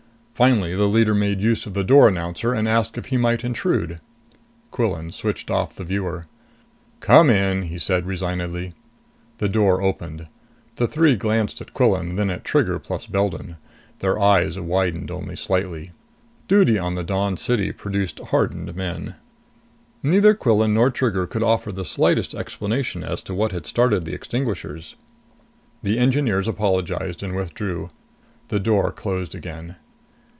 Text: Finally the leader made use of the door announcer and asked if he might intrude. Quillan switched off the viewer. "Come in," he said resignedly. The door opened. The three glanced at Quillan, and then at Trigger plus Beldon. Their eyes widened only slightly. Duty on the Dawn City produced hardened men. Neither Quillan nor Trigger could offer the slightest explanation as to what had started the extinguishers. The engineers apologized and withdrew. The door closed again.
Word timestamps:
Finally 0.33 0.73
the 0.75 0.87
leader 0.87 1.13
made 1.13 1.39
use 1.39 1.67
of 1.67 1.75
the 1.75 1.83
door 1.83 2.07
announcer 2.07 2.51
and 2.51 2.67
asked 2.67 2.97
if 2.97 3.05
he 3.05 3.15
might 3.17 3.43
intrude. 3.43 4.01
Quillan 4.71 5.11
switched 5.11 5.51
off 5.51 5.75
the 5.75 5.83
viewer. 5.83 6.25
"Come 6.99 7.29
in," 7.29 7.61
he 7.61 7.77
said 7.77 8.07
resignedly. 8.07 8.73
The 9.37 9.47
door 9.49 9.83
opened. 9.83 10.25
The 10.77 10.87
three 10.87 11.15
glanced 11.15 11.61
at 11.61 11.75
Quillan, 11.75 12.09
and 12.09 12.17
then 12.17 12.31
at 12.31 12.43
Trigger 12.43 12.79
plus 12.79 13.05
Beldon. 13.05 13.57
Their 13.99 14.17
eyes 14.17 14.59
widened 14.59 15.11
only 15.11 15.35
slightly. 15.35 15.91
Duty 16.47 16.79
on 16.79 16.95
the 16.95 17.03
Dawn 17.03 17.37
City 17.37 17.71
produced 17.71 18.19
hardened 18.31 18.75
men. 18.75 19.17
Neither 20.01 20.33
Quillan 20.33 20.73
nor 20.73 20.89
Trigger 20.89 21.27
could 21.27 21.43
offer 21.43 21.71
the 21.71 21.85
slightest 21.85 22.33
explanation 22.33 23.03
as 23.03 23.21
to 23.21 23.35
what 23.35 23.51
had 23.51 23.67
started 23.67 24.05
the 24.05 24.15
extinguishers. 24.15 24.95
The 25.83 25.99
engineers 25.99 26.47
apologized 26.47 27.21
and 27.21 27.35
withdrew. 27.35 27.91
The 28.47 28.59
door 28.59 28.91
closed 28.91 29.35
again. 29.35 29.75